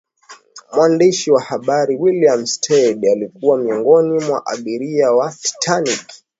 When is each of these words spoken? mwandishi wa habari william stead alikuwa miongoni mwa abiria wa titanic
mwandishi 0.73 1.31
wa 1.31 1.41
habari 1.41 1.95
william 1.95 2.45
stead 2.45 3.05
alikuwa 3.07 3.57
miongoni 3.57 4.25
mwa 4.25 4.45
abiria 4.47 5.11
wa 5.11 5.31
titanic 5.31 6.05